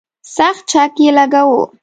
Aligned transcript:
سخت 0.35 0.63
چک 0.71 0.91
یې 1.03 1.09
لګاوه. 1.17 1.61